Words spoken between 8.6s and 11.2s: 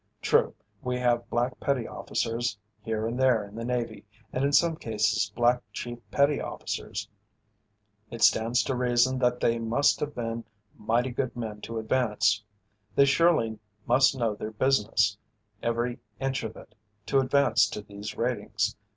to reason that they must have been mighty